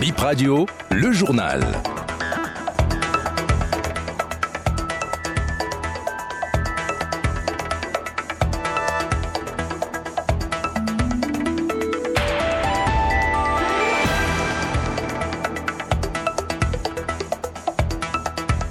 [0.00, 1.60] Bip Radio, le journal.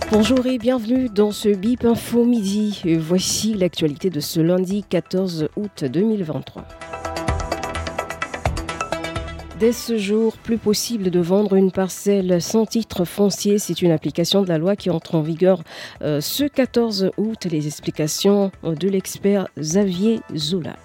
[0.09, 2.81] Bonjour et bienvenue dans ce BIP Info Midi.
[2.97, 6.63] Voici l'actualité de ce lundi 14 août 2023.
[9.59, 13.57] Dès ce jour, plus possible de vendre une parcelle sans titre foncier.
[13.57, 15.63] C'est une application de la loi qui entre en vigueur
[16.04, 17.47] euh, ce 14 août.
[17.49, 20.75] Les explications de l'expert Xavier Zola.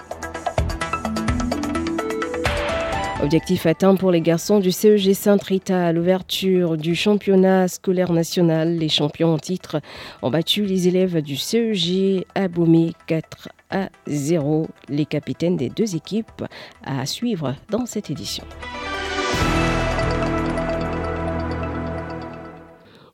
[3.22, 8.78] Objectif atteint pour les garçons du CEG Saint-Rita à l'ouverture du championnat scolaire national.
[8.78, 9.82] Les champions en titre
[10.22, 14.68] ont battu les élèves du CEG à Baumé 4 à 0.
[14.88, 16.44] Les capitaines des deux équipes
[16.84, 18.44] à suivre dans cette édition.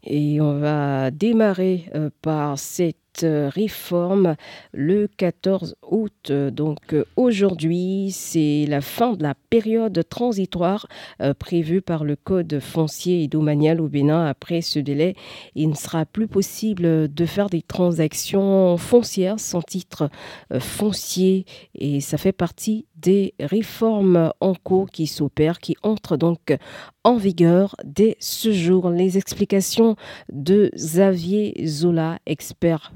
[0.05, 4.37] Et on va démarrer euh, par cette euh, réforme
[4.73, 6.33] le 14 août.
[6.33, 10.87] Donc euh, aujourd'hui, c'est la fin de la période transitoire
[11.21, 14.27] euh, prévue par le Code foncier et domanial au Bénin.
[14.27, 15.15] Après ce délai,
[15.55, 20.11] il ne sera plus possible de faire des transactions foncières sans titre
[20.59, 21.45] foncier
[21.75, 26.57] et ça fait partie des réformes en cours qui s'opèrent, qui entrent donc
[27.05, 28.91] en vigueur dès ce jour.
[28.91, 29.97] Les explications
[30.33, 32.93] de Xavier Zola, expert.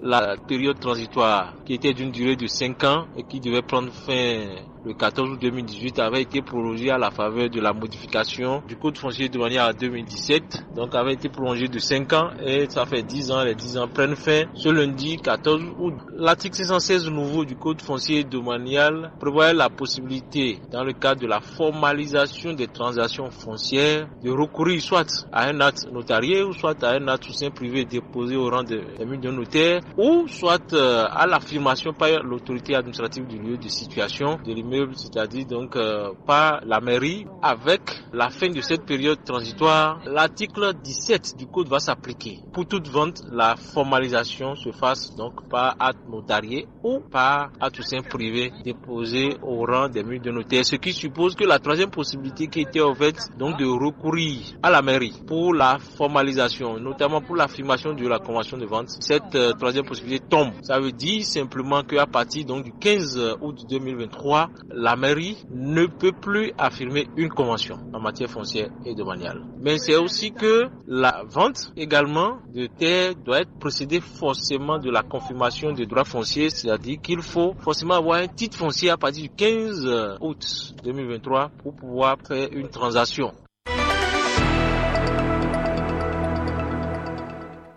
[0.00, 4.56] La période transitoire qui était d'une durée de 5 ans et qui devait prendre fin
[4.84, 8.98] le 14 août 2018 avait été prolongé à la faveur de la modification du code
[8.98, 10.66] foncier de manière à 2017.
[10.76, 13.42] Donc avait été prolongé de 5 ans et ça fait 10 ans.
[13.44, 15.94] Les 10 ans prennent fin ce lundi 14 août.
[16.18, 21.40] L'article 616 nouveau du code foncier domanial prévoit la possibilité, dans le cadre de la
[21.40, 27.08] formalisation des transactions foncières, de recourir soit à un acte notarié ou soit à un
[27.08, 32.22] acte soutien privé déposé au rang de, de notaire ou soit euh, à l'affirmation par
[32.22, 37.26] l'autorité administrative du lieu de situation de l'immeuble c'est-à-dire donc euh, par la mairie.
[37.42, 42.40] Avec la fin de cette période transitoire, l'article 17 du code va s'appliquer.
[42.52, 48.08] Pour toute vente, la formalisation se fasse donc par acte notarié ou par acte simple
[48.08, 52.46] privé déposé au rang des murs de notaire, ce qui suppose que la troisième possibilité
[52.48, 57.92] qui était ouverte donc de recourir à la mairie pour la formalisation, notamment pour l'affirmation
[57.92, 60.52] de la convention de vente, cette euh, troisième possibilité tombe.
[60.62, 66.12] Ça veut dire simplement qu'à partir donc du 15 août 2023, la mairie ne peut
[66.12, 69.42] plus affirmer une convention en matière foncière et domaniale.
[69.60, 75.02] Mais c'est aussi que la vente également de terre doit être précédée forcément de la
[75.02, 79.30] confirmation des droits fonciers, c'est-à-dire qu'il faut forcément avoir un titre foncier à partir du
[79.30, 83.32] 15 août 2023 pour pouvoir faire une transaction.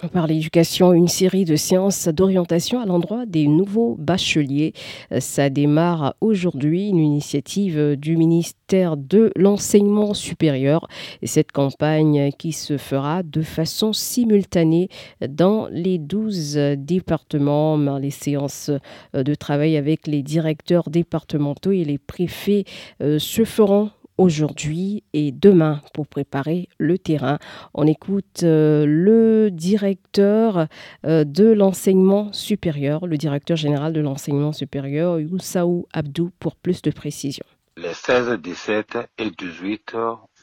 [0.07, 4.73] Par l'éducation, une série de séances d'orientation à l'endroit des nouveaux bacheliers.
[5.19, 10.87] Ça démarre aujourd'hui, une initiative du ministère de l'enseignement supérieur.
[11.21, 14.89] Et cette campagne qui se fera de façon simultanée
[15.27, 17.77] dans les 12 départements.
[17.97, 18.71] Les séances
[19.13, 22.65] de travail avec les directeurs départementaux et les préfets
[23.01, 27.39] euh, se feront aujourd'hui et demain pour préparer le terrain.
[27.73, 30.67] On écoute euh, le directeur
[31.05, 36.91] euh, de l'enseignement supérieur, le directeur général de l'enseignement supérieur, Youssaou Abdou, pour plus de
[36.91, 37.45] précisions.
[37.77, 39.95] Les 16, 17 et 18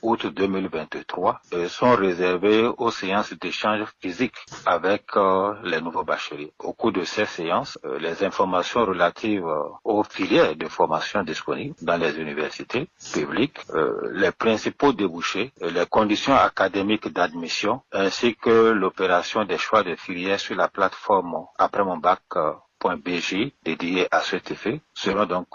[0.04, 4.34] août 2023 euh, sont réservées aux séances d'échange physique
[4.66, 6.52] avec euh, les nouveaux bacheliers.
[6.58, 9.46] Au cours de ces séances, euh, les informations relatives
[9.82, 13.58] aux filières de formation disponibles dans les universités publiques,
[14.12, 20.56] les principaux débouchés, les conditions académiques d'admission, ainsi que l'opération des choix de filières sur
[20.56, 25.48] la plateforme après mon bac.bg dédié à cet effet seront donc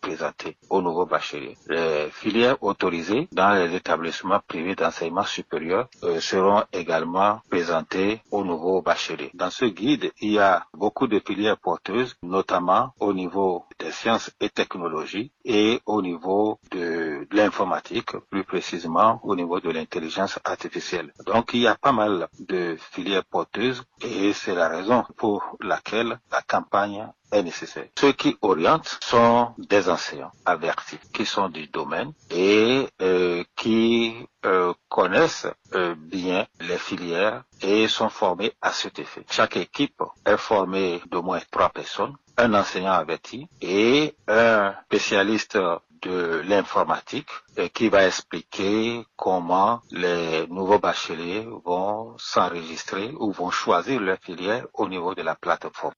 [0.00, 1.56] présentés aux nouveaux bacheliers.
[1.68, 8.82] Les filières autorisées dans les établissements privés d'enseignement supérieur euh, seront également présentées aux nouveaux
[8.82, 9.30] bacheliers.
[9.34, 14.30] Dans ce guide, il y a beaucoup de filières porteuses, notamment au niveau des sciences
[14.40, 21.12] et technologies et au niveau de l'informatique, plus précisément au niveau de l'intelligence artificielle.
[21.26, 26.18] Donc il y a pas mal de filières porteuses et c'est la raison pour laquelle
[26.32, 27.86] la campagne est nécessaire.
[27.98, 34.72] Ceux qui orientent sont des enseignants avertis qui sont du domaine et euh, qui euh,
[34.88, 39.24] connaissent euh, bien les filières et sont formés à cet effet.
[39.30, 45.58] Chaque équipe est formée d'au moins trois personnes, un enseignant averti et un spécialiste
[46.02, 47.28] de l'informatique
[47.74, 54.88] qui va expliquer comment les nouveaux bacheliers vont s'enregistrer ou vont choisir leur filière au
[54.88, 55.92] niveau de la plateforme.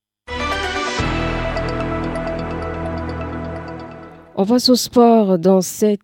[4.43, 6.00] On passe au sport dans cette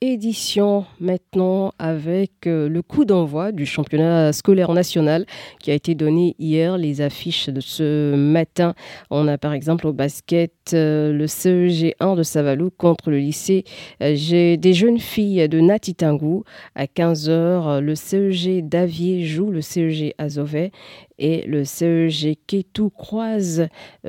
[0.00, 5.26] édition maintenant avec euh, le coup d'envoi du championnat scolaire national
[5.60, 8.74] qui a été donné hier, les affiches de ce matin.
[9.10, 13.64] On a par exemple au basket euh, le CEG 1 de Savalou contre le lycée
[14.02, 16.44] euh, J'ai des jeunes filles de Natitangou.
[16.74, 20.70] À 15h, le CEG d'Avier joue le CEG Azovet
[21.18, 23.68] et le CEG Ketou croise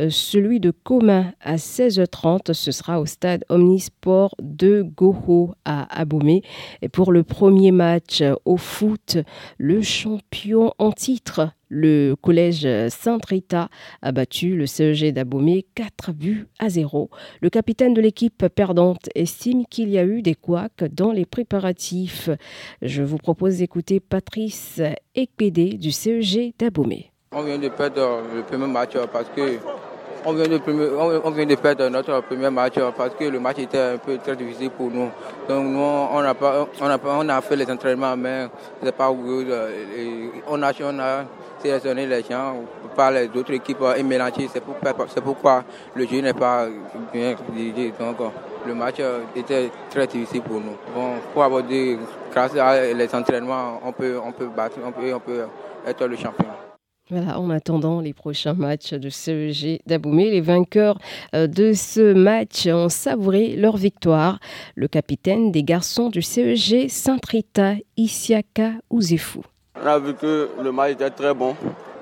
[0.09, 2.53] celui de Commun à 16h30.
[2.53, 6.41] Ce sera au stade Omnisport de Goho à Abomey.
[6.81, 9.17] Et pour le premier match au foot,
[9.57, 13.69] le champion en titre, le collège Saint-Rita
[14.01, 17.09] a battu le CEG d'Abomey 4 buts à 0.
[17.41, 22.29] Le capitaine de l'équipe perdante estime qu'il y a eu des couacs dans les préparatifs.
[22.81, 24.81] Je vous propose d'écouter Patrice
[25.15, 27.11] Ekpédé du CEG d'Abomey.
[27.31, 29.57] On vient de perdre le premier match parce que
[30.27, 34.35] on vient, de perdre notre premier match parce que le match était un peu très
[34.35, 35.09] difficile pour nous.
[35.47, 38.47] Donc nous, on a, pas, on on a fait les entraînements, mais
[38.83, 39.47] c'est pas good.
[40.49, 41.23] On a, on a
[41.59, 42.55] sélectionné les gens
[42.95, 44.49] par les autres équipes et mélangé.
[44.51, 45.63] C'est pourquoi
[45.95, 46.67] le jeu n'est pas
[47.13, 47.93] bien dirigé.
[47.97, 48.17] Donc
[48.65, 48.97] le match
[49.33, 50.75] était très difficile pour nous.
[50.93, 51.97] Bon, pour avoir dit,
[52.33, 55.45] grâce à les entraînements, on peut, on peut battre, on peut, on peut
[55.87, 56.66] être le champion.
[57.09, 60.97] Voilà, en attendant les prochains matchs de CEG d'Aboumé, les vainqueurs
[61.33, 64.39] euh, de ce match ont savouré leur victoire.
[64.75, 69.41] Le capitaine des garçons du CEG, Saint-Rita, Isiaka Ouzefou.
[69.81, 71.55] On a vu que le match était très bon.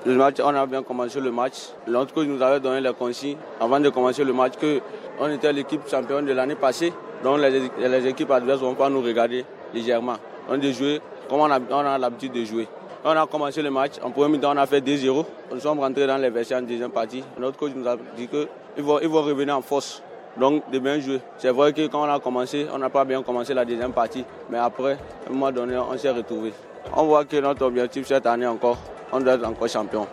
[0.08, 1.54] On a bien commencé le match.
[1.86, 4.80] L'autre nous avait donné les consignes avant de commencer le match que
[5.20, 6.92] on était l'équipe championne de l'année passée.
[7.22, 10.16] Donc les, équipes adverses vont pas nous regarder légèrement.
[10.48, 12.66] On a jouer comme on a l'habitude de jouer.
[13.04, 13.92] On a commencé le match.
[14.02, 15.24] En premier temps, on a fait 2-0.
[15.52, 17.22] Nous sommes rentrés dans les versions en deuxième partie.
[17.38, 20.02] Notre coach nous a dit qu'il vont, ils vont revenir en force.
[20.38, 21.20] Donc, de bien jouer.
[21.38, 24.24] C'est vrai que quand on a commencé, on n'a pas bien commencé la deuxième partie.
[24.50, 26.52] Mais après, à un moment donné, on s'est retrouvé.
[26.94, 28.78] On voit que notre objectif cette année encore,
[29.12, 30.06] on doit être encore champion.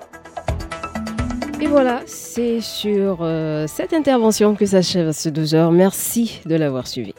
[1.59, 5.71] Et voilà, c'est sur euh, cette intervention que s'achève ce 12 heures.
[5.71, 7.13] Merci de l'avoir suivi.